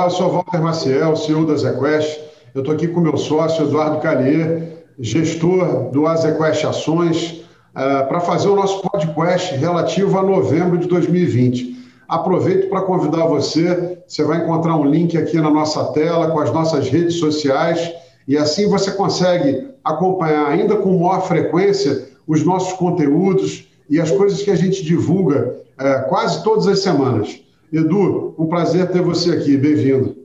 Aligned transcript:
Olá, 0.00 0.06
eu 0.06 0.16
sou 0.16 0.30
Walter 0.30 0.62
Maciel, 0.62 1.14
CEO 1.14 1.44
da 1.44 1.54
ZQuest. 1.54 2.20
Eu 2.54 2.62
estou 2.62 2.74
aqui 2.74 2.88
com 2.88 3.00
meu 3.00 3.18
sócio 3.18 3.66
Eduardo 3.66 4.00
Callier, 4.00 4.86
gestor 4.98 5.90
do 5.90 6.06
AZQuest 6.06 6.64
Ações, 6.64 7.44
uh, 7.72 8.08
para 8.08 8.18
fazer 8.20 8.48
o 8.48 8.56
nosso 8.56 8.80
podcast 8.80 9.54
relativo 9.56 10.18
a 10.18 10.22
novembro 10.22 10.78
de 10.78 10.88
2020. 10.88 11.76
Aproveito 12.08 12.70
para 12.70 12.80
convidar 12.80 13.26
você, 13.26 13.98
você 14.08 14.24
vai 14.24 14.38
encontrar 14.38 14.74
um 14.74 14.86
link 14.86 15.18
aqui 15.18 15.36
na 15.36 15.50
nossa 15.50 15.92
tela 15.92 16.30
com 16.30 16.40
as 16.40 16.50
nossas 16.50 16.88
redes 16.88 17.16
sociais 17.16 17.92
e 18.26 18.38
assim 18.38 18.70
você 18.70 18.92
consegue 18.92 19.68
acompanhar 19.84 20.46
ainda 20.46 20.76
com 20.76 20.98
maior 20.98 21.28
frequência 21.28 22.08
os 22.26 22.42
nossos 22.42 22.72
conteúdos 22.72 23.68
e 23.90 24.00
as 24.00 24.10
coisas 24.10 24.42
que 24.42 24.50
a 24.50 24.56
gente 24.56 24.82
divulga 24.82 25.56
uh, 25.78 26.08
quase 26.08 26.42
todas 26.42 26.66
as 26.66 26.78
semanas. 26.78 27.49
Edu, 27.72 28.34
um 28.36 28.46
prazer 28.46 28.90
ter 28.90 29.00
você 29.00 29.30
aqui, 29.30 29.56
bem-vindo. 29.56 30.16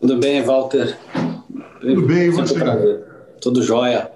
Tudo 0.00 0.18
bem, 0.18 0.40
Walter? 0.42 0.96
Tudo 1.80 2.02
bem, 2.02 2.26
e 2.26 2.30
você? 2.30 2.54
Tudo 3.40 3.60
jóia. 3.60 4.08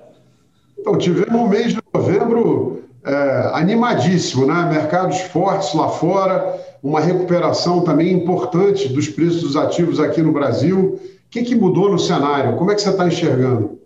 Então, 0.78 0.96
tivemos 0.96 1.34
um 1.34 1.48
mês 1.48 1.72
de 1.72 1.80
novembro 1.92 2.84
é, 3.04 3.50
animadíssimo, 3.54 4.46
né? 4.46 4.70
Mercados 4.70 5.20
fortes 5.22 5.74
lá 5.74 5.88
fora, 5.88 6.60
uma 6.80 7.00
recuperação 7.00 7.82
também 7.82 8.12
importante 8.12 8.88
dos 8.88 9.08
preços 9.08 9.42
dos 9.42 9.56
ativos 9.56 9.98
aqui 9.98 10.22
no 10.22 10.32
Brasil. 10.32 11.00
O 11.26 11.28
que, 11.28 11.42
que 11.42 11.56
mudou 11.56 11.90
no 11.90 11.98
cenário? 11.98 12.56
Como 12.56 12.70
é 12.70 12.76
que 12.76 12.82
você 12.82 12.90
está 12.90 13.04
enxergando? 13.04 13.80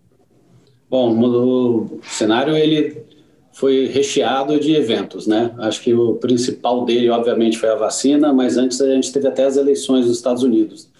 Bom, 0.91 1.19
o 1.19 2.01
cenário 2.03 2.55
ele 2.55 3.03
foi 3.55 3.87
recheado 3.87 4.59
de 4.59 4.75
eventos, 4.75 5.29
né? 5.29 5.55
Acho 5.59 5.81
que 5.81 5.95
o 5.95 6.15
principal 6.15 6.85
dele, 6.85 7.09
obviamente, 7.09 7.57
foi 7.57 7.69
a 7.69 7.77
vacina, 7.77 8.33
mas 8.33 8.57
antes 8.57 8.81
a 8.81 8.93
gente 8.93 9.13
teve 9.13 9.29
até 9.29 9.45
as 9.45 9.57
eleições 9.57 10.07
dos 10.07 10.17
Estados 10.17 10.43
Unidos, 10.43 10.91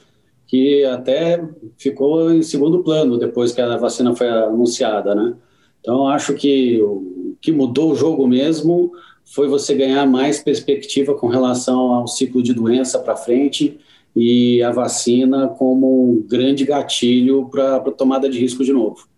que 0.47 0.85
até 0.85 1.43
ficou 1.77 2.33
em 2.33 2.43
segundo 2.43 2.85
plano 2.85 3.19
depois 3.19 3.53
que 3.53 3.61
a 3.61 3.77
vacina 3.77 4.15
foi 4.15 4.29
anunciada, 4.29 5.17
né? 5.17 5.35
Então, 5.81 6.07
acho 6.07 6.33
que 6.35 6.81
o 6.81 7.37
que 7.41 7.51
mudou 7.51 7.91
o 7.91 7.97
jogo 7.97 8.27
mesmo 8.27 8.93
foi 9.25 9.49
você 9.49 9.75
ganhar 9.75 10.07
mais 10.07 10.41
perspectiva 10.41 11.13
com 11.15 11.27
relação 11.27 11.93
ao 11.93 12.07
ciclo 12.07 12.41
de 12.41 12.55
doença 12.55 13.01
para 13.01 13.17
frente 13.17 13.79
e 14.15 14.63
a 14.63 14.71
vacina 14.71 15.49
como 15.49 16.13
um 16.13 16.23
grande 16.23 16.65
gatilho 16.65 17.49
para 17.51 17.77
a 17.77 17.81
tomada 17.81 18.31
de 18.31 18.39
risco 18.39 18.63
de 18.63 18.73
novo. 18.73 19.09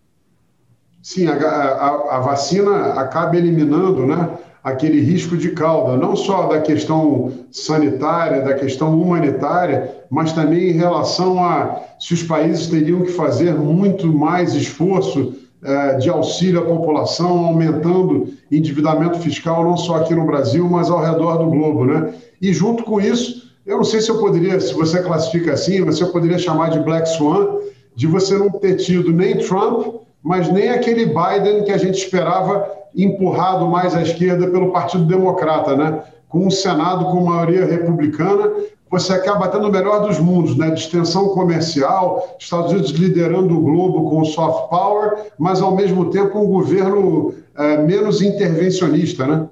Sim, 1.01 1.27
a, 1.27 1.33
a, 1.35 2.17
a, 2.17 2.19
vacina 2.19 2.93
acaba 2.93 3.37
eliminando 3.37 4.05
né, 4.05 4.29
aquele 4.63 4.99
risco 4.99 5.37
de 5.37 5.51
cauda, 5.51 5.95
não 5.95 6.15
só 6.15 6.47
da 6.47 6.59
questão 6.59 7.31
sanitária, 7.51 8.41
da 8.41 8.53
questão 8.53 8.99
humanitária, 8.99 9.95
mas 10.09 10.33
também 10.33 10.69
em 10.69 10.73
relação 10.73 11.43
a 11.43 11.81
se 11.99 12.13
os 12.13 12.23
países 12.23 12.67
teriam 12.67 13.03
que 13.03 13.11
fazer 13.11 13.53
muito 13.53 14.07
mais 14.11 14.53
esforço 14.53 15.33
eh, 15.63 15.93
de 15.95 16.09
auxílio 16.09 16.59
à 16.59 16.65
população, 16.65 17.45
aumentando 17.45 18.27
endividamento 18.51 19.19
fiscal, 19.19 19.63
não 19.63 19.75
só 19.75 19.95
aqui 19.95 20.13
no 20.13 20.25
Brasil, 20.25 20.67
mas 20.69 20.89
ao 20.89 21.01
redor 21.01 21.37
do 21.37 21.49
globo. 21.49 21.85
Né? 21.85 22.13
E 22.41 22.53
junto 22.53 22.83
com 22.83 23.01
isso, 23.01 23.51
eu 23.65 23.77
não 23.77 23.83
sei 23.83 24.01
se 24.01 24.09
eu 24.09 24.19
poderia, 24.19 24.59
se 24.59 24.73
você 24.73 25.01
classifica 25.01 25.53
assim, 25.53 25.81
mas 25.81 25.99
eu 25.99 26.11
poderia 26.11 26.37
chamar 26.37 26.69
de 26.69 26.79
Black 26.79 27.09
Swan, 27.09 27.57
de 27.95 28.05
você 28.05 28.37
não 28.37 28.51
ter 28.51 28.75
tido 28.75 29.11
nem 29.11 29.37
Trump 29.39 30.06
mas 30.27 30.51
nem 30.51 30.67
aquele 30.67 31.05
Biden 31.05 31.63
que 31.63 31.71
a 31.71 31.77
gente 31.77 31.97
esperava 31.97 32.69
empurrado 32.93 33.65
mais 33.65 33.95
à 33.95 34.01
esquerda 34.01 34.45
pelo 34.47 34.73
Partido 34.73 35.05
Democrata, 35.05 35.73
né? 35.73 36.03
Com 36.27 36.47
um 36.47 36.51
Senado 36.51 37.05
com 37.05 37.21
maioria 37.21 37.65
republicana, 37.65 38.51
você 38.91 39.13
acaba 39.13 39.47
tendo 39.47 39.69
o 39.69 39.71
melhor 39.71 40.05
dos 40.05 40.19
mundos, 40.19 40.57
né? 40.57 40.69
De 40.69 40.81
extensão 40.81 41.29
comercial, 41.29 42.35
Estados 42.37 42.73
Unidos 42.73 42.91
liderando 42.91 43.57
o 43.57 43.61
globo 43.61 44.09
com 44.09 44.25
soft 44.25 44.69
power, 44.69 45.27
mas 45.39 45.61
ao 45.61 45.73
mesmo 45.73 46.09
tempo 46.09 46.37
um 46.39 46.47
governo 46.47 47.33
é, 47.57 47.77
menos 47.77 48.21
intervencionista, 48.21 49.25
né? 49.25 49.47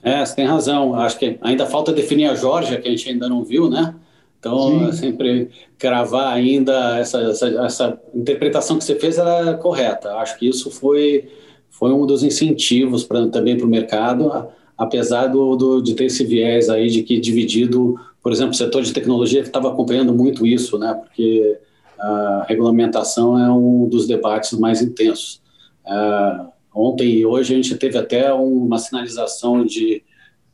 É, 0.00 0.24
você 0.24 0.36
tem 0.36 0.46
razão. 0.46 0.94
Acho 0.94 1.18
que 1.18 1.40
ainda 1.42 1.66
falta 1.66 1.92
definir 1.92 2.30
a 2.30 2.36
Georgia, 2.36 2.80
que 2.80 2.86
a 2.86 2.90
gente 2.92 3.10
ainda 3.10 3.28
não 3.28 3.42
viu, 3.42 3.68
né? 3.68 3.96
Então, 4.38 4.92
sempre 4.92 5.50
cravar 5.76 6.32
ainda 6.32 6.98
essa, 6.98 7.20
essa, 7.22 7.48
essa, 7.64 8.00
interpretação 8.14 8.78
que 8.78 8.84
você 8.84 8.94
fez 8.94 9.18
era 9.18 9.54
correta. 9.54 10.14
Acho 10.14 10.38
que 10.38 10.48
isso 10.48 10.70
foi, 10.70 11.28
foi 11.70 11.92
um 11.92 12.06
dos 12.06 12.22
incentivos 12.22 13.02
pra, 13.02 13.26
também 13.28 13.56
para 13.56 13.66
o 13.66 13.68
mercado, 13.68 14.48
apesar 14.76 15.26
do, 15.26 15.56
do, 15.56 15.82
de 15.82 15.94
ter 15.94 16.04
esse 16.04 16.24
viés 16.24 16.68
aí 16.70 16.88
de 16.88 17.02
que 17.02 17.18
dividido, 17.18 17.98
por 18.22 18.30
exemplo, 18.30 18.52
o 18.52 18.56
setor 18.56 18.82
de 18.82 18.92
tecnologia 18.92 19.42
que 19.42 19.48
estava 19.48 19.68
acompanhando 19.70 20.14
muito 20.14 20.46
isso, 20.46 20.78
né? 20.78 20.94
Porque 20.94 21.58
a 21.98 22.46
regulamentação 22.48 23.36
é 23.36 23.50
um 23.50 23.88
dos 23.88 24.06
debates 24.06 24.52
mais 24.52 24.80
intensos. 24.80 25.42
Uh, 25.84 26.48
ontem 26.72 27.08
e 27.16 27.26
hoje 27.26 27.54
a 27.54 27.56
gente 27.56 27.76
teve 27.76 27.98
até 27.98 28.32
uma 28.32 28.78
sinalização 28.78 29.64
de, 29.64 30.04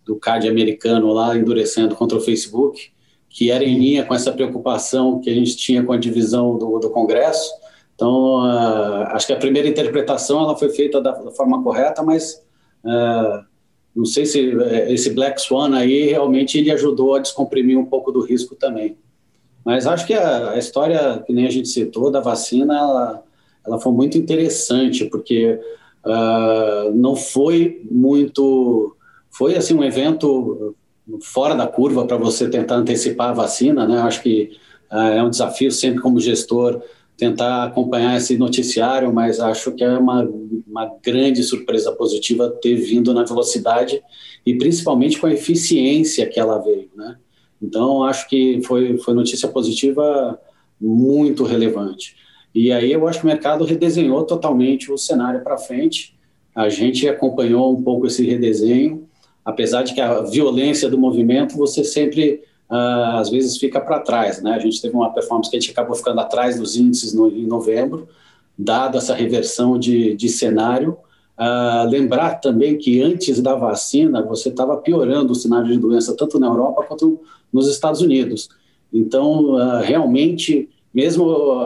do 0.07 0.17
CAD 0.17 0.49
americano 0.49 1.13
lá 1.13 1.37
endurecendo 1.37 1.95
contra 1.95 2.17
o 2.17 2.21
Facebook, 2.21 2.94
que 3.35 3.51
era 3.51 3.65
em 3.65 3.77
linha 3.77 4.05
com 4.05 4.15
essa 4.15 4.31
preocupação 4.31 5.21
que 5.21 5.29
a 5.29 5.35
gente 5.35 5.57
tinha 5.57 5.83
com 5.83 5.93
a 5.93 5.97
divisão 5.97 6.57
do, 6.57 6.79
do 6.79 6.89
Congresso. 6.89 7.53
Então, 7.93 8.45
uh, 8.45 9.09
acho 9.09 9.27
que 9.27 9.33
a 9.33 9.37
primeira 9.37 9.67
interpretação 9.67 10.41
ela 10.41 10.57
foi 10.57 10.69
feita 10.69 11.01
da, 11.01 11.11
da 11.11 11.33
forma 11.33 11.61
correta, 11.61 12.01
mas 12.01 12.41
uh, 12.85 13.45
não 13.95 14.05
sei 14.05 14.25
se 14.25 14.57
eh, 14.57 14.93
esse 14.93 15.11
Black 15.11 15.41
Swan 15.41 15.75
aí 15.77 16.11
realmente 16.11 16.59
ele 16.59 16.71
ajudou 16.71 17.17
a 17.17 17.19
descomprimir 17.19 17.77
um 17.77 17.85
pouco 17.85 18.13
do 18.13 18.21
risco 18.21 18.55
também. 18.55 18.97
Mas 19.65 19.85
acho 19.85 20.07
que 20.07 20.15
a, 20.15 20.51
a 20.51 20.59
história, 20.59 21.21
que 21.27 21.33
nem 21.33 21.47
a 21.47 21.51
gente 21.51 21.69
citou, 21.69 22.13
da 22.13 22.21
vacina, 22.21 22.79
ela, 22.79 23.23
ela 23.67 23.81
foi 23.81 23.93
muito 23.93 24.17
interessante, 24.17 25.07
porque 25.07 25.59
uh, 26.07 26.95
não 26.95 27.17
foi 27.17 27.85
muito... 27.91 28.97
Foi, 29.29 29.57
assim, 29.57 29.75
um 29.75 29.83
evento 29.83 30.77
fora 31.21 31.55
da 31.55 31.67
curva 31.67 32.07
para 32.07 32.17
você 32.17 32.49
tentar 32.49 32.77
antecipar 32.77 33.31
a 33.31 33.35
vacina, 33.35 33.87
né? 33.87 33.99
Acho 34.01 34.23
que 34.23 34.53
uh, 34.91 34.97
é 34.97 35.23
um 35.23 35.31
desafio 35.31 35.71
sempre 35.71 36.01
como 36.01 36.21
gestor 36.21 36.83
tentar 37.17 37.65
acompanhar 37.65 38.17
esse 38.17 38.37
noticiário, 38.37 39.13
mas 39.13 39.39
acho 39.39 39.73
que 39.73 39.85
é 39.85 39.99
uma, 39.99 40.29
uma 40.67 40.97
grande 41.03 41.43
surpresa 41.43 41.93
positiva 41.93 42.51
ter 42.61 42.75
vindo 42.75 43.15
na 43.15 43.23
velocidade 43.23 44.03
e 44.45 44.57
principalmente 44.57 45.19
com 45.19 45.27
a 45.27 45.33
eficiência 45.33 46.27
que 46.27 46.41
ela 46.41 46.59
veio, 46.59 46.91
né? 46.97 47.17
Então 47.63 48.03
acho 48.03 48.29
que 48.29 48.61
foi 48.63 48.99
foi 48.99 49.15
notícia 49.15 49.49
positiva 49.49 50.39
muito 50.81 51.45
relevante. 51.45 52.17
E 52.55 52.71
aí 52.73 52.93
eu 52.93 53.07
acho 53.07 53.21
que 53.21 53.25
o 53.25 53.29
mercado 53.29 53.65
redesenhou 53.65 54.25
totalmente 54.25 54.93
o 54.93 54.99
cenário 54.99 55.43
para 55.43 55.57
frente. 55.57 56.17
A 56.55 56.69
gente 56.69 57.09
acompanhou 57.09 57.73
um 57.73 57.83
pouco 57.83 58.07
esse 58.07 58.25
redesenho 58.25 59.09
apesar 59.45 59.83
de 59.83 59.95
que 59.95 60.01
a 60.01 60.23
violência 60.23 60.89
do 60.89 60.99
movimento 60.99 61.57
você 61.57 61.85
sempre 61.85 62.43
uh, 62.71 63.19
às 63.19 63.31
vezes 63.31 63.59
fica 63.59 63.81
para 63.81 64.01
trás, 64.01 64.41
né? 64.43 64.53
A 64.53 64.59
gente 64.59 64.81
teve 64.81 64.95
uma 64.95 65.13
performance 65.13 65.51
que 65.51 65.57
a 65.57 65.61
gente 65.61 65.71
acabou 65.71 65.95
ficando 65.95 66.21
atrás 66.21 66.59
dos 66.59 66.77
índices 66.77 67.13
no, 67.13 67.29
em 67.29 67.47
novembro, 67.47 68.09
dado 68.57 68.97
essa 68.97 69.15
reversão 69.15 69.79
de, 69.79 70.15
de 70.15 70.29
cenário. 70.29 70.97
Uh, 71.39 71.89
lembrar 71.89 72.37
também 72.41 72.79
que 72.79 73.03
antes 73.03 73.43
da 73.43 73.57
vacina 73.57 74.23
você 74.23 74.51
estava 74.51 74.77
piorando 74.77 75.33
o 75.33 75.35
cenário 75.35 75.67
de 75.67 75.77
doença 75.77 76.17
tanto 76.17 76.39
na 76.39 76.47
Europa 76.47 76.85
quanto 76.87 77.21
nos 77.53 77.69
Estados 77.69 78.01
Unidos. 78.01 78.49
Então, 78.93 79.55
uh, 79.55 79.81
realmente, 79.83 80.69
mesmo 80.93 81.61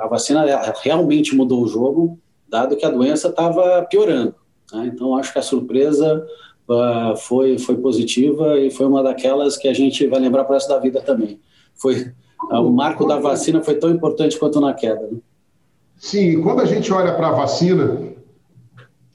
a 0.00 0.08
vacina 0.08 0.44
realmente 0.82 1.36
mudou 1.36 1.62
o 1.62 1.68
jogo, 1.68 2.18
dado 2.48 2.76
que 2.76 2.84
a 2.84 2.90
doença 2.90 3.28
estava 3.28 3.82
piorando. 3.82 4.34
Né? 4.72 4.90
Então, 4.92 5.16
acho 5.16 5.32
que 5.32 5.38
a 5.38 5.42
surpresa 5.42 6.26
foi, 7.16 7.58
foi 7.58 7.76
positiva 7.76 8.58
e 8.58 8.70
foi 8.70 8.86
uma 8.86 9.02
daquelas 9.02 9.56
que 9.56 9.68
a 9.68 9.74
gente 9.74 10.06
vai 10.06 10.20
lembrar 10.20 10.44
para 10.44 10.52
o 10.52 10.54
resto 10.54 10.68
da 10.68 10.78
vida 10.78 11.00
também. 11.00 11.40
Foi, 11.74 12.12
uh, 12.50 12.60
o 12.60 12.70
marco 12.70 13.06
da 13.06 13.18
vacina 13.18 13.62
foi 13.62 13.74
tão 13.74 13.90
importante 13.90 14.38
quanto 14.38 14.60
na 14.60 14.72
queda. 14.72 15.02
Né? 15.10 15.18
Sim, 15.98 16.40
quando 16.42 16.60
a 16.60 16.64
gente 16.64 16.92
olha 16.92 17.14
para 17.14 17.28
a 17.28 17.32
vacina, 17.32 18.00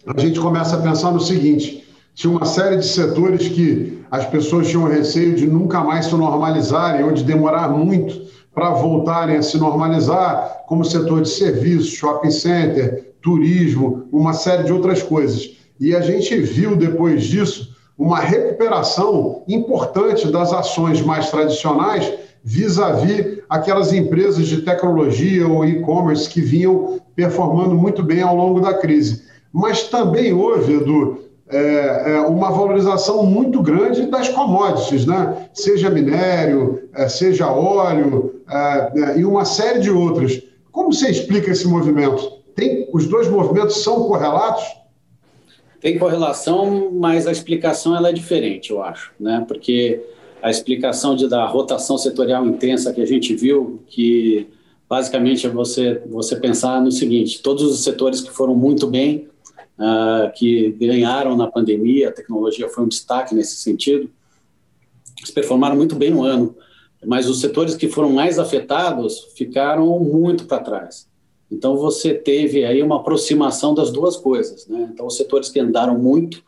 a 0.06 0.20
gente 0.20 0.40
começa 0.40 0.78
a 0.78 0.82
pensar 0.82 1.12
no 1.12 1.20
seguinte: 1.20 1.86
tinha 2.14 2.32
uma 2.32 2.46
série 2.46 2.78
de 2.78 2.86
setores 2.86 3.48
que 3.48 4.00
as 4.10 4.26
pessoas 4.26 4.70
tinham 4.70 4.88
receio 4.88 5.36
de 5.36 5.46
nunca 5.46 5.84
mais 5.84 6.06
se 6.06 6.16
normalizarem 6.16 7.04
ou 7.04 7.12
de 7.12 7.24
demorar 7.24 7.70
muito 7.70 8.28
para 8.54 8.72
voltarem 8.72 9.38
a 9.38 9.42
se 9.42 9.58
normalizar, 9.58 10.64
como 10.66 10.82
o 10.82 10.86
setor 10.86 11.22
de 11.22 11.30
serviços, 11.30 11.90
shopping 11.90 12.32
center, 12.32 13.14
turismo, 13.22 14.08
uma 14.12 14.34
série 14.34 14.64
de 14.64 14.74
outras 14.74 15.04
coisas. 15.04 15.57
E 15.80 15.96
a 15.96 16.02
gente 16.02 16.40
viu 16.40 16.76
depois 16.76 17.24
disso 17.24 17.76
uma 17.98 18.20
recuperação 18.20 19.44
importante 19.48 20.28
das 20.32 20.54
ações 20.54 21.02
mais 21.02 21.30
tradicionais 21.30 22.14
vis-à-vis 22.44 23.40
aquelas 23.50 23.92
empresas 23.92 24.48
de 24.48 24.62
tecnologia 24.62 25.48
ou 25.48 25.66
e-commerce 25.66 26.30
que 26.30 26.40
vinham 26.40 27.00
performando 27.16 27.76
muito 27.76 28.04
bem 28.04 28.22
ao 28.22 28.36
longo 28.36 28.62
da 28.62 28.74
crise. 28.74 29.24
Mas 29.52 29.84
também 29.84 30.32
houve, 30.34 30.76
Edu, 30.76 31.18
é, 31.50 32.14
é 32.16 32.20
uma 32.22 32.52
valorização 32.52 33.26
muito 33.26 33.62
grande 33.62 34.06
das 34.08 34.30
commodities, 34.30 35.06
né? 35.06 35.50
seja 35.54 35.90
minério, 35.90 36.84
é, 36.94 37.08
seja 37.08 37.52
óleo 37.52 38.36
é, 38.50 38.92
é, 38.96 39.20
e 39.20 39.26
uma 39.26 39.46
série 39.46 39.80
de 39.80 39.90
outras. 39.90 40.42
Como 40.72 40.94
você 40.94 41.10
explica 41.10 41.52
esse 41.52 41.68
movimento? 41.68 42.38
Tem, 42.56 42.90
os 42.94 43.08
dois 43.08 43.28
movimentos 43.30 43.84
são 43.84 44.04
correlatos? 44.08 44.64
Tem 45.80 45.98
correlação, 45.98 46.92
mas 46.92 47.28
a 47.28 47.32
explicação 47.32 47.96
ela 47.96 48.10
é 48.10 48.14
diferente, 48.14 48.72
eu 48.72 48.82
acho, 48.82 49.12
né? 49.20 49.46
porque 49.48 50.02
a 50.42 50.50
explicação 50.50 51.16
de, 51.16 51.28
da 51.28 51.46
rotação 51.46 51.98
setorial 51.98 52.46
intensa 52.46 52.94
que 52.94 53.02
a 53.02 53.06
gente 53.06 53.36
viu, 53.36 53.82
que 53.88 54.48
basicamente 54.90 55.46
é 55.46 55.50
você, 55.50 56.02
você 56.08 56.36
pensar 56.36 56.82
no 56.82 56.92
seguinte: 56.92 57.42
todos 57.42 57.64
os 57.64 57.84
setores 57.84 58.22
que 58.22 58.32
foram 58.32 58.56
muito 58.56 58.88
bem, 58.88 59.28
uh, 59.78 60.32
que 60.36 60.72
ganharam 60.72 61.36
na 61.36 61.48
pandemia, 61.48 62.10
a 62.10 62.12
tecnologia 62.12 62.70
foi 62.70 62.84
um 62.84 62.88
destaque 62.88 63.36
nesse 63.36 63.58
sentido, 63.58 64.10
eles 65.20 65.32
performaram 65.32 65.76
muito 65.76 65.96
bem 65.96 66.12
no 66.12 66.24
ano, 66.24 66.56
mas 67.06 67.30
os 67.30 67.40
setores 67.40 67.76
que 67.76 67.88
foram 67.88 68.12
mais 68.12 68.40
afetados 68.40 69.28
ficaram 69.36 70.00
muito 70.00 70.46
para 70.46 70.60
trás. 70.60 71.08
Então 71.50 71.78
você 71.78 72.14
teve 72.14 72.66
aí 72.66 72.82
uma 72.84 72.98
aproximação 72.98 73.74
das 73.74 73.92
duas 73.92 74.18
coisas, 74.18 74.68
né? 74.68 74.90
Então 74.94 75.06
os 75.08 75.16
setores 75.16 75.50
que 75.50 75.60
andaram 75.60 75.98
muito 75.98 76.44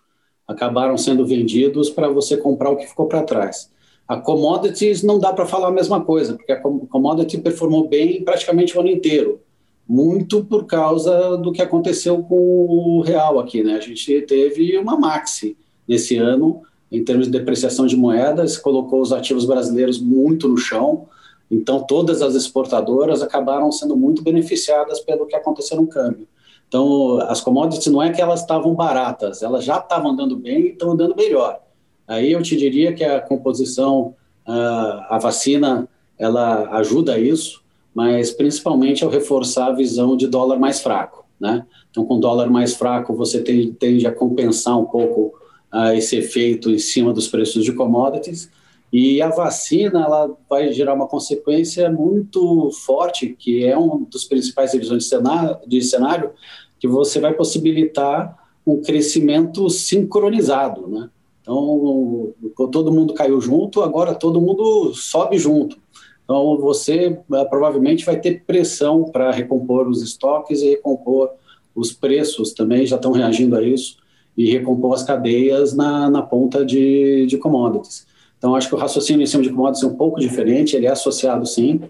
acabaram 0.47 0.97
sendo 0.97 1.25
vendidos 1.25 1.89
para 1.89 2.09
você 2.09 2.35
comprar 2.35 2.69
o 2.69 2.75
que 2.75 2.87
ficou 2.87 3.07
para 3.07 3.23
trás. 3.23 3.71
A 4.07 4.17
commodities 4.17 5.03
não 5.03 5.19
dá 5.19 5.31
para 5.31 5.45
falar 5.45 5.67
a 5.67 5.71
mesma 5.71 6.01
coisa, 6.01 6.33
porque 6.33 6.51
a 6.51 6.59
commodity 6.59 7.37
performou 7.37 7.87
bem 7.87 8.23
praticamente 8.23 8.75
o 8.75 8.79
ano 8.79 8.89
inteiro, 8.89 9.39
muito 9.87 10.43
por 10.43 10.65
causa 10.65 11.37
do 11.37 11.51
que 11.51 11.61
aconteceu 11.61 12.23
com 12.23 12.35
o 12.35 13.01
real 13.01 13.39
aqui, 13.39 13.63
né? 13.63 13.75
A 13.75 13.79
gente 13.79 14.21
teve 14.21 14.75
uma 14.77 14.97
maxi 14.97 15.55
nesse 15.87 16.17
ano 16.17 16.63
em 16.91 17.03
termos 17.03 17.27
de 17.27 17.31
depreciação 17.31 17.85
de 17.85 17.95
moedas, 17.95 18.57
colocou 18.57 19.01
os 19.01 19.13
ativos 19.13 19.45
brasileiros 19.45 19.99
muito 19.99 20.47
no 20.47 20.57
chão. 20.57 21.07
Então, 21.49 21.81
todas 21.81 22.21
as 22.21 22.35
exportadoras 22.35 23.21
acabaram 23.21 23.71
sendo 23.71 23.95
muito 23.95 24.21
beneficiadas 24.21 24.99
pelo 24.99 25.25
que 25.25 25.35
aconteceu 25.35 25.77
no 25.77 25.87
câmbio. 25.87 26.27
Então, 26.67 27.19
as 27.21 27.41
commodities 27.41 27.87
não 27.87 28.01
é 28.01 28.11
que 28.11 28.21
elas 28.21 28.41
estavam 28.41 28.75
baratas, 28.75 29.41
elas 29.41 29.63
já 29.63 29.77
estavam 29.77 30.11
andando 30.11 30.35
bem 30.35 30.61
e 30.61 30.69
estão 30.69 30.91
andando 30.91 31.15
melhor. 31.15 31.59
Aí 32.07 32.31
eu 32.31 32.41
te 32.43 32.55
diria 32.55 32.93
que 32.93 33.03
a 33.03 33.19
composição, 33.19 34.13
a 34.45 35.17
vacina, 35.19 35.87
ela 36.17 36.69
ajuda 36.77 37.17
isso, 37.17 37.63
mas 37.93 38.31
principalmente 38.31 39.03
ao 39.03 39.09
reforçar 39.09 39.67
a 39.67 39.73
visão 39.73 40.15
de 40.15 40.27
dólar 40.27 40.59
mais 40.59 40.79
fraco, 40.79 41.25
né? 41.39 41.65
Então, 41.89 42.05
com 42.05 42.19
dólar 42.19 42.49
mais 42.49 42.75
fraco, 42.75 43.15
você 43.15 43.41
tende 43.41 44.05
a 44.05 44.11
compensar 44.11 44.77
um 44.77 44.85
pouco 44.85 45.33
uh, 45.73 45.93
esse 45.93 46.15
efeito 46.15 46.69
em 46.69 46.77
cima 46.77 47.11
dos 47.11 47.27
preços 47.27 47.63
de 47.63 47.73
commodities, 47.73 48.49
e 48.91 49.21
a 49.21 49.29
vacina 49.29 50.03
ela 50.03 50.35
vai 50.49 50.73
gerar 50.73 50.93
uma 50.93 51.07
consequência 51.07 51.89
muito 51.91 52.71
forte, 52.85 53.35
que 53.37 53.63
é 53.65 53.77
um 53.77 54.03
dos 54.03 54.25
principais 54.25 54.73
revisões 54.73 55.03
de 55.03 55.09
cenário, 55.09 55.57
de 55.67 55.81
cenário 55.81 56.31
que 56.79 56.87
você 56.87 57.19
vai 57.19 57.33
possibilitar 57.33 58.37
um 58.65 58.81
crescimento 58.81 59.69
sincronizado, 59.69 60.87
né? 60.87 61.09
Então, 61.41 62.31
todo 62.71 62.91
mundo 62.91 63.13
caiu 63.13 63.41
junto, 63.41 63.81
agora 63.81 64.13
todo 64.13 64.41
mundo 64.41 64.93
sobe 64.93 65.37
junto. 65.37 65.77
Então, 66.23 66.57
você 66.59 67.19
uh, 67.27 67.49
provavelmente 67.49 68.05
vai 68.05 68.19
ter 68.19 68.43
pressão 68.45 69.05
para 69.05 69.31
recompor 69.31 69.87
os 69.87 70.03
estoques 70.03 70.61
e 70.61 70.69
recompor 70.69 71.31
os 71.73 71.91
preços 71.91 72.53
também, 72.53 72.85
já 72.85 72.97
estão 72.97 73.11
reagindo 73.11 73.55
a 73.55 73.63
isso, 73.63 73.97
e 74.37 74.51
recompor 74.51 74.93
as 74.93 75.01
cadeias 75.01 75.73
na, 75.73 76.07
na 76.09 76.21
ponta 76.21 76.63
de, 76.63 77.25
de 77.25 77.37
commodities. 77.37 78.05
Então, 78.39 78.55
acho 78.55 78.69
que 78.69 78.73
o 78.75 78.77
raciocínio 78.77 79.21
em 79.21 79.27
cima 79.27 79.43
de 79.43 79.49
commodities 79.49 79.83
é 79.83 79.87
um 79.87 79.95
pouco 79.95 80.19
diferente, 80.19 80.75
ele 80.75 80.87
é 80.87 80.91
associado 80.91 81.45
sim, 81.45 81.81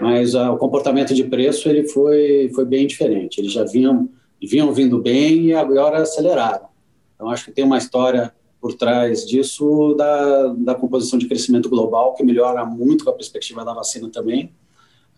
mas 0.00 0.34
uh, 0.34 0.52
o 0.52 0.56
comportamento 0.56 1.12
de 1.12 1.24
preço 1.24 1.68
ele 1.68 1.88
foi, 1.88 2.50
foi 2.54 2.64
bem 2.64 2.86
diferente. 2.86 3.40
Eles 3.40 3.52
já 3.52 3.64
vinham, 3.64 4.08
vinham 4.40 4.72
vindo 4.72 5.02
bem 5.02 5.46
e 5.46 5.54
agora 5.54 5.98
aceleraram. 5.98 6.68
Então, 7.14 7.28
acho 7.28 7.44
que 7.44 7.50
tem 7.50 7.64
uma 7.64 7.76
história 7.76 8.32
por 8.60 8.74
trás 8.74 9.26
disso 9.26 9.94
da, 9.94 10.54
da 10.58 10.74
composição 10.76 11.18
de 11.18 11.26
crescimento 11.26 11.68
global, 11.68 12.14
que 12.14 12.24
melhora 12.24 12.64
muito 12.64 13.04
com 13.04 13.10
a 13.10 13.14
perspectiva 13.14 13.64
da 13.64 13.74
vacina 13.74 14.08
também. 14.08 14.52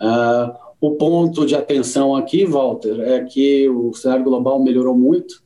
Uh, 0.01 0.55
o 0.81 0.93
ponto 0.93 1.45
de 1.45 1.55
atenção 1.55 2.17
aqui, 2.17 2.47
Walter, 2.47 3.01
é 3.01 3.25
que 3.25 3.69
o 3.69 3.93
cenário 3.93 4.25
global 4.25 4.63
melhorou 4.63 4.97
muito, 4.97 5.43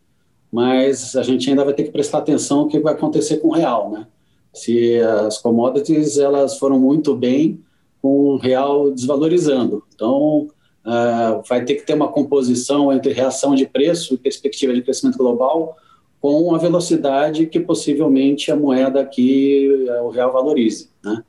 mas 0.53 1.17
a 1.17 1.23
gente 1.23 1.49
ainda 1.49 1.65
vai 1.65 1.75
ter 1.75 1.85
que 1.85 1.91
prestar 1.91 2.19
atenção 2.19 2.63
no 2.63 2.69
que 2.69 2.79
vai 2.79 2.93
acontecer 2.93 3.39
com 3.39 3.49
o 3.49 3.53
real, 3.53 3.91
né? 3.91 4.07
Se 4.53 4.99
as 5.01 5.39
commodities 5.39 6.19
elas 6.19 6.59
foram 6.59 6.79
muito 6.79 7.15
bem 7.15 7.61
com 8.01 8.27
o 8.27 8.37
real 8.37 8.91
desvalorizando, 8.91 9.83
então 9.95 10.49
uh, 10.85 11.43
vai 11.49 11.65
ter 11.65 11.77
que 11.77 11.87
ter 11.87 11.95
uma 11.95 12.09
composição 12.09 12.93
entre 12.93 13.13
reação 13.13 13.55
de 13.55 13.67
preço 13.67 14.15
e 14.15 14.19
perspectiva 14.19 14.75
de 14.75 14.83
crescimento 14.83 15.17
global 15.17 15.77
com 16.21 16.55
a 16.55 16.59
velocidade 16.59 17.47
que 17.47 17.59
possivelmente 17.59 18.51
a 18.53 18.57
moeda 18.57 19.01
aqui, 19.01 19.87
eh, 19.89 20.01
o 20.03 20.09
real 20.09 20.33
valorize, 20.33 20.89
né? 21.05 21.25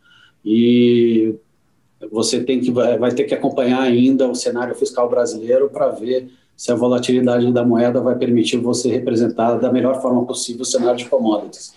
E 0.46 1.34
você 2.12 2.44
tem 2.44 2.60
que 2.60 2.70
vai 2.70 3.12
ter 3.12 3.24
que 3.24 3.34
acompanhar 3.34 3.82
ainda 3.82 4.28
o 4.28 4.36
cenário 4.36 4.76
fiscal 4.76 5.10
brasileiro 5.10 5.68
para 5.70 5.90
ver 5.90 6.30
se 6.56 6.72
a 6.72 6.76
volatilidade 6.76 7.52
da 7.52 7.66
moeda 7.66 8.02
vai 8.02 8.16
permitir 8.16 8.58
você 8.58 8.90
representar 8.90 9.56
da 9.56 9.72
melhor 9.72 10.00
forma 10.00 10.24
possível 10.26 10.62
o 10.62 10.66
cenário 10.66 10.98
de 10.98 11.10
commodities. 11.10 11.74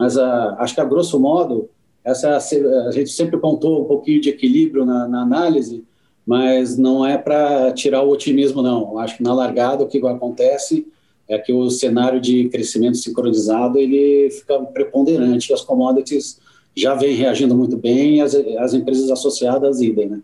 Mas 0.00 0.16
a, 0.16 0.56
acho 0.58 0.74
que 0.74 0.80
a 0.80 0.84
grosso 0.84 1.20
modo 1.20 1.68
essa 2.02 2.28
é 2.28 2.86
a 2.88 2.90
gente 2.90 3.10
sempre 3.10 3.36
pontou 3.36 3.82
um 3.82 3.84
pouquinho 3.84 4.18
de 4.18 4.30
equilíbrio 4.30 4.86
na, 4.86 5.06
na 5.06 5.20
análise, 5.20 5.84
mas 6.26 6.78
não 6.78 7.06
é 7.06 7.18
para 7.18 7.70
tirar 7.72 8.02
o 8.02 8.10
otimismo 8.10 8.62
não. 8.62 8.98
Acho 8.98 9.18
que 9.18 9.22
na 9.22 9.34
largada 9.34 9.84
o 9.84 9.86
que 9.86 9.98
acontece 10.06 10.86
é 11.28 11.38
que 11.38 11.52
o 11.52 11.68
cenário 11.68 12.18
de 12.18 12.48
crescimento 12.48 12.96
sincronizado 12.96 13.78
ele 13.78 14.30
fica 14.30 14.58
preponderante. 14.60 15.52
As 15.52 15.60
commodities 15.60 16.40
já 16.74 16.94
vêm 16.94 17.14
reagindo 17.14 17.54
muito 17.54 17.76
bem, 17.76 18.22
as, 18.22 18.34
as 18.34 18.72
empresas 18.72 19.10
associadas 19.10 19.82
idem, 19.82 20.08
né? 20.08 20.20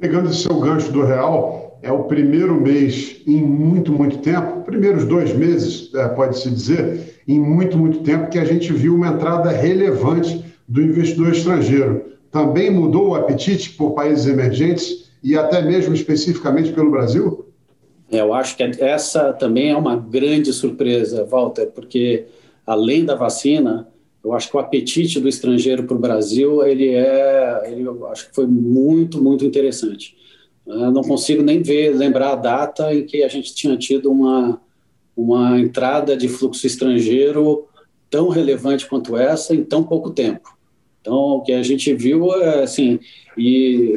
Pegando 0.00 0.30
esse 0.30 0.42
seu 0.42 0.58
gancho 0.58 0.90
do 0.90 1.04
real, 1.04 1.78
é 1.80 1.92
o 1.92 2.04
primeiro 2.04 2.60
mês 2.60 3.20
em 3.26 3.42
muito, 3.42 3.92
muito 3.92 4.18
tempo, 4.18 4.62
primeiros 4.62 5.04
dois 5.04 5.32
meses, 5.34 5.92
é, 5.94 6.08
pode-se 6.08 6.50
dizer, 6.50 7.17
em 7.28 7.38
muito, 7.38 7.76
muito 7.76 7.98
tempo, 8.00 8.30
que 8.30 8.38
a 8.38 8.44
gente 8.44 8.72
viu 8.72 8.94
uma 8.94 9.08
entrada 9.08 9.50
relevante 9.50 10.42
do 10.66 10.80
investidor 10.80 11.32
estrangeiro. 11.32 12.06
Também 12.32 12.70
mudou 12.70 13.10
o 13.10 13.14
apetite 13.14 13.70
por 13.70 13.90
países 13.90 14.26
emergentes 14.26 15.10
e 15.22 15.36
até 15.36 15.60
mesmo 15.60 15.94
especificamente 15.94 16.72
pelo 16.72 16.90
Brasil? 16.90 17.44
É, 18.10 18.20
eu 18.20 18.32
acho 18.32 18.56
que 18.56 18.62
essa 18.62 19.32
também 19.34 19.70
é 19.70 19.76
uma 19.76 19.94
grande 19.94 20.52
surpresa, 20.54 21.24
Walter, 21.24 21.66
porque 21.66 22.24
além 22.66 23.04
da 23.04 23.14
vacina, 23.14 23.86
eu 24.24 24.32
acho 24.32 24.50
que 24.50 24.56
o 24.56 24.60
apetite 24.60 25.20
do 25.20 25.28
estrangeiro 25.28 25.84
para 25.84 25.96
o 25.96 26.00
Brasil, 26.00 26.66
ele 26.66 26.94
é, 26.94 27.70
ele, 27.70 27.82
eu 27.82 28.06
acho 28.06 28.28
que 28.28 28.34
foi 28.34 28.46
muito, 28.46 29.22
muito 29.22 29.44
interessante. 29.44 30.16
Eu 30.66 30.90
não 30.90 31.02
consigo 31.02 31.42
nem 31.42 31.62
ver, 31.62 31.94
lembrar 31.94 32.32
a 32.32 32.36
data 32.36 32.94
em 32.94 33.04
que 33.04 33.22
a 33.22 33.28
gente 33.28 33.54
tinha 33.54 33.76
tido 33.76 34.10
uma, 34.10 34.60
uma 35.18 35.58
entrada 35.58 36.16
de 36.16 36.28
fluxo 36.28 36.64
estrangeiro 36.64 37.66
tão 38.08 38.28
relevante 38.28 38.86
quanto 38.86 39.16
essa 39.16 39.52
em 39.52 39.64
tão 39.64 39.82
pouco 39.82 40.10
tempo. 40.10 40.56
Então, 41.00 41.14
o 41.14 41.42
que 41.42 41.52
a 41.52 41.62
gente 41.62 41.92
viu 41.92 42.32
é 42.32 42.62
assim, 42.62 43.00
e 43.36 43.96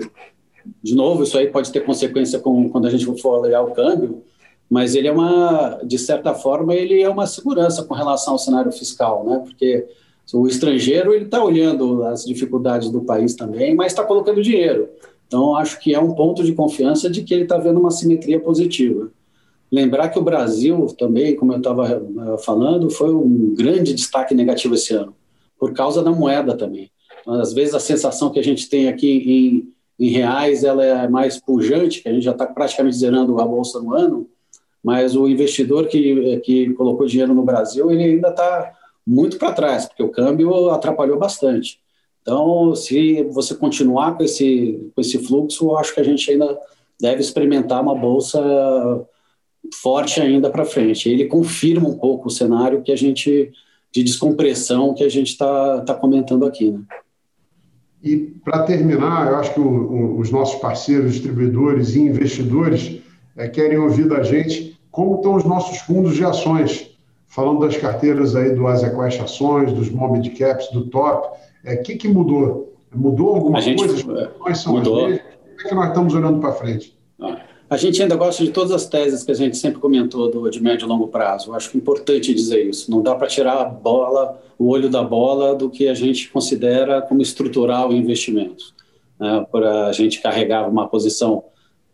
de 0.81 0.95
novo, 0.95 1.21
isso 1.21 1.37
aí 1.37 1.47
pode 1.47 1.71
ter 1.71 1.81
consequência 1.81 2.39
com, 2.39 2.67
quando 2.69 2.87
a 2.87 2.89
gente 2.89 3.05
for 3.21 3.39
olhar 3.39 3.61
o 3.61 3.71
câmbio, 3.71 4.23
mas 4.67 4.95
ele 4.95 5.07
é 5.07 5.11
uma, 5.11 5.79
de 5.83 5.99
certa 5.99 6.33
forma, 6.33 6.73
ele 6.73 6.99
é 6.99 7.09
uma 7.09 7.27
segurança 7.27 7.83
com 7.83 7.93
relação 7.93 8.33
ao 8.33 8.39
cenário 8.39 8.71
fiscal, 8.71 9.23
né? 9.23 9.43
Porque 9.45 9.85
o 10.33 10.47
estrangeiro 10.47 11.13
ele 11.13 11.25
está 11.25 11.43
olhando 11.43 12.03
as 12.03 12.25
dificuldades 12.25 12.89
do 12.89 13.01
país 13.01 13.35
também, 13.35 13.75
mas 13.75 13.91
está 13.91 14.03
colocando 14.03 14.41
dinheiro. 14.41 14.89
Então, 15.27 15.55
acho 15.55 15.79
que 15.79 15.93
é 15.93 15.99
um 15.99 16.13
ponto 16.13 16.43
de 16.43 16.53
confiança 16.53 17.09
de 17.09 17.21
que 17.21 17.33
ele 17.33 17.43
está 17.43 17.57
vendo 17.57 17.79
uma 17.79 17.91
simetria 17.91 18.39
positiva. 18.39 19.11
Lembrar 19.71 20.09
que 20.09 20.19
o 20.19 20.23
Brasil 20.23 20.87
também, 20.97 21.35
como 21.35 21.53
eu 21.53 21.57
estava 21.57 21.87
eh, 21.89 22.37
falando, 22.43 22.89
foi 22.89 23.13
um 23.13 23.55
grande 23.55 23.93
destaque 23.93 24.35
negativo 24.35 24.75
esse 24.75 24.93
ano, 24.93 25.15
por 25.57 25.73
causa 25.73 26.03
da 26.03 26.11
moeda 26.11 26.57
também. 26.57 26.91
Às 27.25 27.53
vezes 27.53 27.73
a 27.73 27.79
sensação 27.79 28.29
que 28.29 28.39
a 28.39 28.43
gente 28.43 28.67
tem 28.67 28.89
aqui 28.89 29.07
em 29.07 29.71
em 30.01 30.09
reais 30.09 30.63
ela 30.63 30.83
é 30.83 31.07
mais 31.07 31.39
pujante, 31.39 32.01
que 32.01 32.09
a 32.09 32.11
gente 32.11 32.23
já 32.23 32.31
está 32.31 32.47
praticamente 32.47 32.97
zerando 32.97 33.39
a 33.39 33.45
bolsa 33.45 33.79
no 33.79 33.93
ano, 33.93 34.27
mas 34.83 35.15
o 35.15 35.27
investidor 35.27 35.87
que, 35.87 36.37
que 36.39 36.73
colocou 36.73 37.05
dinheiro 37.05 37.35
no 37.35 37.43
Brasil, 37.43 37.91
ele 37.91 38.05
ainda 38.05 38.29
está 38.29 38.73
muito 39.05 39.37
para 39.37 39.51
trás, 39.51 39.85
porque 39.85 40.01
o 40.01 40.09
câmbio 40.09 40.71
atrapalhou 40.71 41.19
bastante. 41.19 41.79
Então, 42.19 42.73
se 42.73 43.21
você 43.25 43.53
continuar 43.53 44.17
com 44.17 44.23
esse, 44.23 44.91
com 44.95 45.01
esse 45.01 45.19
fluxo, 45.19 45.65
eu 45.65 45.77
acho 45.77 45.93
que 45.93 45.99
a 45.99 46.03
gente 46.03 46.31
ainda 46.31 46.57
deve 46.99 47.21
experimentar 47.21 47.79
uma 47.79 47.93
bolsa 47.93 48.41
forte 49.81 50.19
ainda 50.19 50.49
para 50.49 50.65
frente. 50.65 51.09
Ele 51.09 51.25
confirma 51.25 51.87
um 51.87 51.97
pouco 51.97 52.27
o 52.27 52.31
cenário 52.31 52.81
que 52.81 52.91
a 52.91 52.95
gente 52.95 53.51
de 53.91 54.03
descompressão 54.03 54.93
que 54.93 55.03
a 55.03 55.09
gente 55.09 55.31
está 55.31 55.81
tá 55.81 55.93
comentando 55.93 56.45
aqui. 56.45 56.71
Né? 56.71 56.81
E 58.01 58.17
para 58.43 58.63
terminar, 58.63 59.27
eu 59.27 59.35
acho 59.35 59.53
que 59.53 59.59
o, 59.59 59.67
o, 59.67 60.19
os 60.19 60.31
nossos 60.31 60.59
parceiros, 60.59 61.13
distribuidores 61.13 61.95
e 61.95 61.99
investidores 61.99 63.01
é, 63.35 63.47
querem 63.47 63.77
ouvir 63.77 64.07
da 64.07 64.23
gente 64.23 64.79
como 64.89 65.15
estão 65.15 65.35
os 65.35 65.45
nossos 65.45 65.77
fundos 65.79 66.15
de 66.15 66.25
ações, 66.25 66.89
falando 67.27 67.61
das 67.61 67.77
carteiras 67.77 68.35
aí 68.35 68.53
do 68.53 68.67
Azequest 68.67 69.21
Ações, 69.21 69.71
dos 69.71 69.89
Mid 69.89 70.37
Caps, 70.37 70.69
do 70.71 70.87
Top. 70.87 71.27
O 71.27 71.69
é, 71.69 71.77
que, 71.77 71.95
que 71.95 72.07
mudou? 72.07 72.73
Mudou 72.93 73.35
alguma 73.35 73.61
coisa? 73.61 74.27
Quais 74.37 74.57
são 74.57 74.73
mudou. 74.73 75.05
as? 75.05 75.19
Como 75.19 75.61
é 75.61 75.69
que 75.69 75.75
nós 75.75 75.87
estamos 75.89 76.13
olhando 76.13 76.39
para 76.39 76.51
frente? 76.51 76.97
Ah. 77.71 77.75
A 77.75 77.77
gente 77.77 78.01
ainda 78.01 78.17
gosta 78.17 78.43
de 78.43 78.51
todas 78.51 78.71
as 78.71 78.85
teses 78.85 79.23
que 79.23 79.31
a 79.31 79.35
gente 79.35 79.55
sempre 79.55 79.79
comentou 79.79 80.29
do, 80.29 80.49
de 80.49 80.61
médio 80.61 80.85
e 80.85 80.89
longo 80.89 81.07
prazo. 81.07 81.53
Acho 81.53 81.77
importante 81.77 82.33
dizer 82.33 82.65
isso. 82.65 82.91
Não 82.91 83.01
dá 83.01 83.15
para 83.15 83.27
tirar 83.27 83.61
a 83.61 83.65
bola, 83.65 84.41
o 84.59 84.67
olho 84.67 84.89
da 84.89 85.01
bola 85.01 85.55
do 85.55 85.69
que 85.69 85.87
a 85.87 85.93
gente 85.93 86.29
considera 86.29 87.01
como 87.01 87.21
estrutural 87.21 87.93
investimentos. 87.93 88.73
Né? 89.17 89.45
Para 89.49 89.87
a 89.87 89.91
gente 89.93 90.21
carregava 90.21 90.69
uma 90.69 90.87
posição 90.87 91.45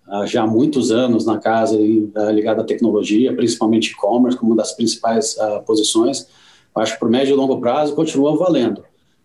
uh, 0.08 0.26
já 0.26 0.42
há 0.42 0.48
muitos 0.48 0.92
anos 0.92 1.28
na 1.28 1.38
casa 1.38 1.78
uh, 1.78 2.32
ligada 2.32 2.64
à 2.64 2.66
tecnologia, 2.66 3.36
principalmente 3.36 3.92
e-commerce, 3.92 4.36
como 4.36 4.54
uma 4.54 4.58
das 4.58 4.72
principais 4.72 5.38
uh, 5.38 5.62
posições. 5.64 6.28
Acho 6.74 6.94
que 6.94 7.00
para 7.00 7.08
o 7.08 7.12
médio 7.12 7.34
e 7.34 7.36
longo 7.36 7.60
prazo 7.60 7.94
continua 7.94 8.36
valendo. 8.36 8.84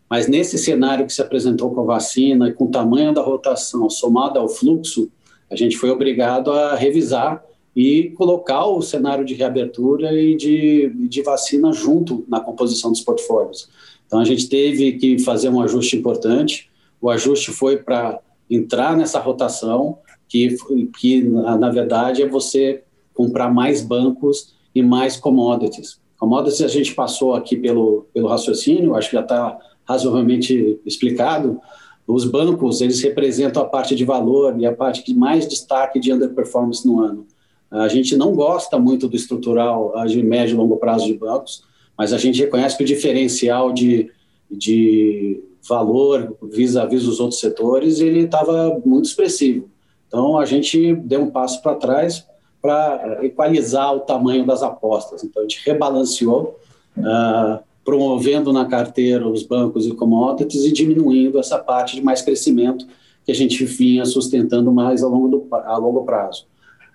Mas 0.09 0.29
nesse 0.29 0.59
cenário 0.59 1.07
que 1.07 1.13
se 1.13 1.23
apresentou 1.23 1.71
com 1.75 1.81
a 1.81 1.85
vacina 1.85 2.49
e 2.49 2.53
com 2.53 2.65
o 2.65 2.71
tamanho 2.71 3.15
da 3.15 3.23
rotação 3.23 3.89
somado 3.89 4.39
ao 4.39 4.49
fluxo, 4.49 5.11
a 5.53 5.57
gente 5.57 5.77
foi 5.77 5.91
obrigado 5.91 6.51
a 6.51 6.75
revisar 6.75 7.45
e 7.77 8.11
colocar 8.17 8.67
o 8.67 8.81
cenário 8.81 9.25
de 9.25 9.35
reabertura 9.35 10.13
e 10.13 10.35
de, 10.35 10.91
de 11.09 11.23
vacina 11.23 11.73
junto 11.73 12.25
na 12.27 12.41
composição 12.41 12.91
dos 12.91 13.03
portfólios. 13.03 13.69
Então, 14.07 14.19
a 14.19 14.25
gente 14.25 14.49
teve 14.49 14.93
que 14.93 15.19
fazer 15.19 15.51
um 15.51 15.61
ajuste 15.61 15.97
importante. 15.97 16.71
O 17.01 17.11
ajuste 17.11 17.51
foi 17.51 17.77
para 17.77 18.19
entrar 18.51 18.97
nessa 18.97 19.19
rotação, 19.19 19.99
que, 20.29 20.57
que 20.99 21.23
na 21.23 21.71
verdade 21.71 22.23
é 22.23 22.29
você 22.29 22.83
comprar 23.13 23.53
mais 23.53 23.83
bancos 23.83 24.55
e 24.75 24.83
mais 24.83 25.17
commodities. 25.17 26.01
Commodities 26.19 26.63
a 26.63 26.69
gente 26.69 26.95
passou 26.95 27.35
aqui 27.35 27.57
pelo, 27.57 28.07
pelo 28.15 28.29
raciocínio, 28.29 28.95
acho 28.95 29.11
que 29.11 29.17
já 29.17 29.23
está 29.23 29.59
razoavelmente 29.85 30.81
explicado, 30.87 31.61
os 32.07 32.25
bancos, 32.25 32.81
eles 32.81 33.01
representam 33.01 33.63
a 33.63 33.67
parte 33.67 33.95
de 33.95 34.05
valor 34.05 34.59
e 34.59 34.67
a 34.67 34.75
parte 34.75 35.05
de 35.05 35.15
mais 35.15 35.47
destaque 35.47 36.01
de 36.01 36.13
underperformance 36.13 36.87
no 36.87 37.01
ano. 37.01 37.27
A 37.71 37.89
gente 37.89 38.17
não 38.17 38.35
gosta 38.35 38.79
muito 38.79 39.09
do 39.09 39.17
estrutural 39.17 39.95
de 40.07 40.23
médio 40.23 40.55
e 40.55 40.57
longo 40.57 40.77
prazo 40.77 41.07
de 41.07 41.15
bancos, 41.15 41.65
mas 41.97 42.13
a 42.13 42.19
gente 42.19 42.41
reconhece 42.41 42.77
que 42.77 42.83
o 42.83 42.87
diferencial 42.87 43.73
de, 43.73 44.11
de 44.51 45.43
valor 45.67 46.37
vis-à-vis 46.43 47.05
dos 47.05 47.21
outros 47.21 47.41
setores, 47.41 48.01
ele 48.01 48.25
estava 48.25 48.79
muito 48.85 49.07
expressivo. 49.07 49.71
Então, 50.09 50.39
a 50.39 50.45
gente 50.45 50.95
deu 50.97 51.23
um 51.23 51.31
passo 51.31 51.63
para 51.63 51.75
trás 51.77 52.27
para 52.61 53.21
equalizar 53.23 53.95
o 53.95 54.01
tamanho 54.01 54.45
das 54.45 54.63
apostas. 54.63 55.25
Então, 55.25 55.41
a 55.41 55.45
gente 55.45 55.63
rebalanceou 55.65 56.59
uh, 56.99 57.59
promovendo 57.85 58.53
na 58.53 58.65
carteira 58.65 59.29
os 59.29 59.43
bancos 59.43 59.87
e 59.87 59.95
commodities 59.95 60.65
e 60.65 60.73
diminuindo 60.73 61.39
essa 61.39 61.59
parte 61.59 61.97
de 61.97 62.03
mais 62.03 62.23
crescimento 62.23 62.87
que 63.25 63.33
a 63.33 63.35
gente 63.35 63.65
vinha 63.65 64.05
sustentando 64.05 64.73
mais 64.73 65.03
a 65.03 65.09
longo, 65.09 65.29
do, 65.29 65.49
a 65.51 65.77
longo 65.77 66.05
prazo. 66.05 66.47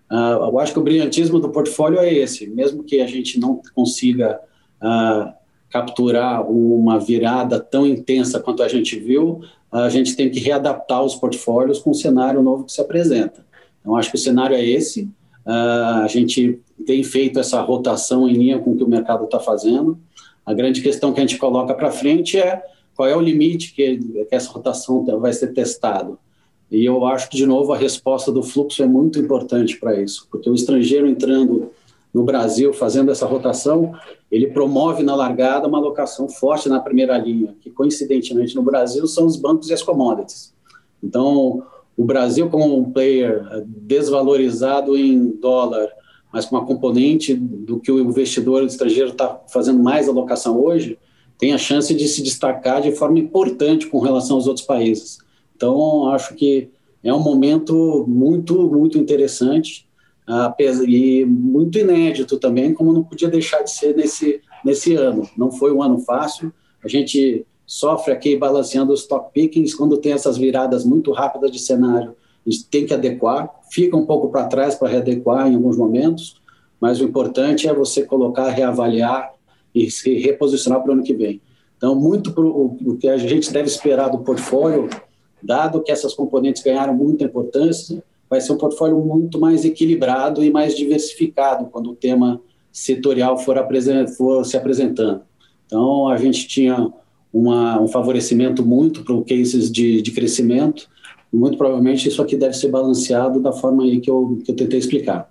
Uh, 0.10 0.50
eu 0.50 0.60
acho 0.60 0.74
que 0.74 0.80
o 0.80 0.84
brilhantismo 0.84 1.40
do 1.40 1.50
portfólio 1.50 2.00
é 2.00 2.14
esse, 2.14 2.48
mesmo 2.48 2.84
que 2.84 3.02
a 3.02 3.08
gente 3.08 3.40
não 3.40 3.62
consiga 3.76 4.40
uh, 4.82 5.34
capturar 5.70 6.50
uma 6.50 6.98
virada 6.98 7.60
tão 7.60 7.86
intensa 7.86 8.40
quanto 8.40 8.64
a 8.64 8.68
gente 8.68 8.98
viu, 8.98 9.42
a 9.70 9.90
gente 9.90 10.16
tem 10.16 10.30
que 10.30 10.40
readaptar 10.40 11.04
os 11.04 11.16
portfólios 11.16 11.80
com 11.80 11.92
o 11.92 11.96
cenário 11.96 12.42
novo 12.42 12.64
que 12.64 12.72
se 12.72 12.80
apresenta. 12.80 13.46
Então, 13.82 13.96
acho 13.98 14.10
que 14.10 14.16
o 14.16 14.20
cenário 14.20 14.56
é 14.56 14.64
esse, 14.64 15.04
uh, 15.46 16.04
a 16.04 16.08
gente 16.08 16.60
tem 16.86 17.04
feito 17.04 17.40
essa 17.40 17.62
rotação 17.62 18.30
em 18.30 18.34
linha 18.34 18.60
com 18.60 18.72
o 18.72 18.78
que 18.78 18.84
o 18.84 18.90
mercado 18.90 19.26
está 19.26 19.40
fazendo, 19.40 20.00
a 20.48 20.54
grande 20.54 20.82
questão 20.82 21.12
que 21.12 21.20
a 21.20 21.24
gente 21.24 21.38
coloca 21.38 21.74
para 21.74 21.92
frente 21.92 22.40
é 22.40 22.64
qual 22.96 23.08
é 23.10 23.16
o 23.16 23.20
limite 23.20 23.74
que, 23.76 23.98
que 23.98 24.34
essa 24.34 24.50
rotação 24.50 25.06
vai 25.20 25.34
ser 25.34 25.48
testado. 25.48 26.18
E 26.72 26.86
eu 26.86 27.06
acho 27.06 27.30
que, 27.30 27.36
de 27.36 27.46
novo, 27.46 27.74
a 27.74 27.78
resposta 27.78 28.32
do 28.32 28.42
fluxo 28.42 28.82
é 28.82 28.88
muito 28.88 29.20
importante 29.20 29.78
para 29.78 30.02
isso, 30.02 30.26
porque 30.32 30.50
o 30.50 30.56
estrangeiro 30.56 31.06
entrando 31.06 31.70
no 32.14 32.24
Brasil, 32.24 32.72
fazendo 32.72 33.12
essa 33.12 33.26
rotação, 33.26 33.94
ele 34.32 34.48
promove 34.48 35.04
na 35.04 35.16
largada 35.16 35.68
uma 35.68 35.80
alocação 35.80 36.30
forte 36.30 36.70
na 36.70 36.80
primeira 36.80 37.18
linha, 37.18 37.54
que 37.60 37.70
coincidentemente 37.70 38.56
no 38.56 38.64
Brasil 38.64 39.06
são 39.06 39.26
os 39.26 39.36
bancos 39.36 39.70
e 39.70 39.74
as 39.74 39.84
commodities. 39.84 40.54
Então, 41.04 41.62
o 41.98 42.06
Brasil, 42.06 42.50
como 42.50 42.78
um 42.78 42.90
player 42.90 43.44
desvalorizado 43.66 44.98
em 44.98 45.28
dólar, 45.42 45.90
mas 46.32 46.46
com 46.46 46.56
uma 46.56 46.66
componente 46.66 47.34
do 47.34 47.80
que 47.80 47.92
o 47.92 48.00
investidor 48.00 48.64
estrangeiro 48.64 49.12
está 49.12 49.42
fazendo 49.48 49.82
mais 49.82 50.08
alocação 50.08 50.62
hoje, 50.62 50.98
tem 51.38 51.54
a 51.54 51.58
chance 51.58 51.94
de 51.94 52.08
se 52.08 52.22
destacar 52.22 52.82
de 52.82 52.92
forma 52.92 53.20
importante 53.20 53.88
com 53.88 54.00
relação 54.00 54.38
aos 54.38 54.48
outros 54.48 54.66
países. 54.66 55.20
Então, 55.56 56.10
acho 56.10 56.36
que 56.36 56.70
é 57.04 57.14
um 57.14 57.20
momento 57.20 58.06
muito, 58.08 58.70
muito 58.70 58.98
interessante 58.98 59.88
e 60.88 61.26
muito 61.26 61.78
inédito 61.78 62.38
também, 62.38 62.74
como 62.74 62.92
não 62.92 63.04
podia 63.04 63.30
deixar 63.30 63.62
de 63.62 63.72
ser 63.72 63.96
nesse, 63.96 64.42
nesse 64.66 64.96
ano. 64.96 65.30
Não 65.38 65.52
foi 65.52 65.74
um 65.74 65.82
ano 65.82 66.00
fácil, 66.00 66.52
a 66.84 66.88
gente 66.88 67.46
sofre 67.66 68.14
aqui 68.14 68.36
balanceando 68.36 68.92
os 68.92 69.02
stock 69.02 69.32
pickings 69.34 69.76
quando 69.76 69.98
tem 69.98 70.14
essas 70.14 70.38
viradas 70.38 70.84
muito 70.84 71.12
rápidas 71.12 71.52
de 71.52 71.60
cenário 71.60 72.16
a 72.48 72.52
gente 72.52 72.66
tem 72.66 72.86
que 72.86 72.94
adequar, 72.94 73.50
fica 73.70 73.98
um 73.98 74.06
pouco 74.06 74.30
para 74.30 74.46
trás 74.46 74.76
para 74.76 74.88
readequar 74.88 75.48
em 75.48 75.56
alguns 75.56 75.78
momentos, 75.78 76.42
mas 76.80 77.02
o 77.02 77.04
importante 77.04 77.68
é 77.68 77.74
você 77.74 78.04
colocar, 78.04 78.50
reavaliar 78.50 79.34
e 79.76 79.92
se 79.92 80.16
reposicionar 80.16 80.82
para 80.82 80.92
o 80.92 80.94
ano 80.94 81.04
que 81.04 81.14
vem. 81.14 81.42
Então, 81.76 81.94
muito 81.94 82.34
o 82.38 82.98
que 82.98 83.08
a 83.08 83.18
gente 83.18 83.52
deve 83.52 83.68
esperar 83.68 84.10
do 84.10 84.20
portfólio, 84.20 84.90
dado 85.44 85.82
que 85.84 85.92
essas 85.92 86.14
componentes 86.14 86.64
ganharam 86.64 86.96
muita 86.96 87.26
importância, 87.26 88.02
vai 88.30 88.42
ser 88.42 88.54
um 88.54 88.58
portfólio 88.58 88.98
muito 88.98 89.40
mais 89.40 89.64
equilibrado 89.64 90.44
e 90.44 90.50
mais 90.50 90.76
diversificado 90.76 91.66
quando 91.66 91.92
o 91.92 91.96
tema 91.96 92.42
setorial 92.72 93.38
for, 93.38 93.58
for 94.18 94.46
se 94.46 94.58
apresentando. 94.58 95.22
Então, 95.66 96.08
a 96.08 96.18
gente 96.18 96.48
tinha 96.48 96.92
uma, 97.32 97.80
um 97.80 97.88
favorecimento 97.88 98.66
muito 98.66 99.04
para 99.04 99.22
cases 99.24 99.72
de, 99.72 100.02
de 100.02 100.12
crescimento, 100.12 100.90
muito 101.32 101.58
provavelmente 101.58 102.08
isso 102.08 102.22
aqui 102.22 102.36
deve 102.36 102.54
ser 102.54 102.70
balanceado 102.70 103.40
da 103.40 103.52
forma 103.52 103.84
aí 103.84 104.00
que 104.00 104.10
eu, 104.10 104.40
que 104.44 104.52
eu 104.52 104.56
tentei 104.56 104.80
explicar. 104.80 105.30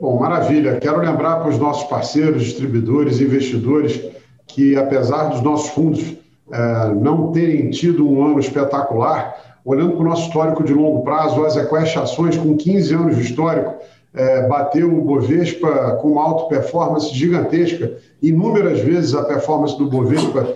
Bom, 0.00 0.18
maravilha. 0.18 0.78
Quero 0.78 1.00
lembrar 1.00 1.40
para 1.40 1.50
os 1.50 1.58
nossos 1.58 1.84
parceiros, 1.88 2.44
distribuidores, 2.44 3.20
investidores, 3.20 4.00
que 4.46 4.76
apesar 4.76 5.28
dos 5.28 5.42
nossos 5.42 5.70
fundos 5.70 6.14
é, 6.50 6.94
não 6.94 7.32
terem 7.32 7.68
tido 7.70 8.08
um 8.08 8.24
ano 8.24 8.38
espetacular, 8.38 9.60
olhando 9.64 9.92
para 9.92 10.00
o 10.00 10.08
nosso 10.08 10.28
histórico 10.28 10.62
de 10.62 10.72
longo 10.72 11.02
prazo, 11.02 11.44
as 11.44 11.56
Equest 11.56 11.96
Ações 11.96 12.36
com 12.36 12.56
15 12.56 12.94
anos 12.94 13.16
de 13.16 13.22
histórico, 13.22 13.74
é, 14.14 14.46
bateu 14.46 14.96
o 14.96 15.02
Bovespa 15.02 15.98
com 16.00 16.12
uma 16.12 16.22
alta 16.22 16.48
performance 16.48 17.12
gigantesca, 17.14 17.92
inúmeras 18.22 18.80
vezes 18.80 19.14
a 19.14 19.24
performance 19.24 19.76
do 19.76 19.90
Bovespa, 19.90 20.54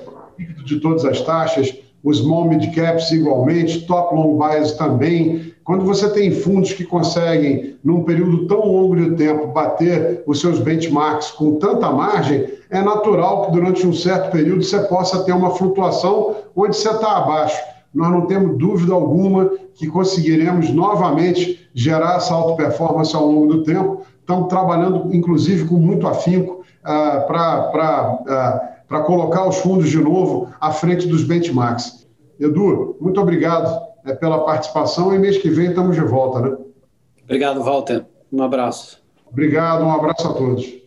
de 0.64 0.80
todas 0.80 1.04
as 1.04 1.20
taxas, 1.20 1.74
os 2.04 2.18
small 2.18 2.46
mid 2.46 2.74
caps 2.74 3.10
igualmente, 3.12 3.86
top 3.86 4.14
long 4.14 4.36
bias 4.36 4.72
também. 4.72 5.52
Quando 5.64 5.84
você 5.84 6.08
tem 6.10 6.32
fundos 6.32 6.72
que 6.72 6.84
conseguem, 6.84 7.76
num 7.84 8.02
período 8.02 8.46
tão 8.46 8.60
longo 8.66 8.96
de 8.96 9.16
tempo, 9.16 9.46
bater 9.48 10.22
os 10.26 10.40
seus 10.40 10.58
benchmarks 10.58 11.30
com 11.30 11.56
tanta 11.56 11.90
margem, 11.90 12.48
é 12.70 12.82
natural 12.82 13.46
que 13.46 13.52
durante 13.52 13.86
um 13.86 13.92
certo 13.92 14.32
período 14.32 14.64
você 14.64 14.80
possa 14.80 15.22
ter 15.24 15.32
uma 15.32 15.50
flutuação 15.50 16.34
onde 16.56 16.76
você 16.76 16.90
está 16.90 17.18
abaixo. 17.18 17.60
Nós 17.94 18.10
não 18.10 18.26
temos 18.26 18.58
dúvida 18.58 18.94
alguma 18.94 19.50
que 19.74 19.86
conseguiremos 19.86 20.70
novamente 20.70 21.68
gerar 21.74 22.16
essa 22.16 22.34
alta 22.34 22.54
performance 22.56 23.14
ao 23.14 23.26
longo 23.26 23.46
do 23.46 23.62
tempo. 23.62 24.02
Estamos 24.20 24.48
trabalhando, 24.48 25.14
inclusive, 25.14 25.66
com 25.66 25.76
muito 25.76 26.08
afinco 26.08 26.62
uh, 26.80 27.26
para. 27.26 28.71
Para 28.92 29.04
colocar 29.04 29.48
os 29.48 29.56
fundos 29.56 29.88
de 29.88 29.96
novo 29.96 30.50
à 30.60 30.70
frente 30.70 31.08
dos 31.08 31.24
benchmarks. 31.24 32.06
Edu, 32.38 32.94
muito 33.00 33.18
obrigado 33.18 33.88
é, 34.04 34.12
pela 34.12 34.44
participação 34.44 35.14
e 35.14 35.18
mês 35.18 35.38
que 35.38 35.48
vem 35.48 35.70
estamos 35.70 35.96
de 35.96 36.02
volta, 36.02 36.40
né? 36.42 36.58
Obrigado, 37.24 37.62
Walter. 37.62 38.04
Um 38.30 38.42
abraço. 38.42 39.02
Obrigado, 39.26 39.82
um 39.82 39.90
abraço 39.90 40.28
a 40.28 40.34
todos. 40.34 40.81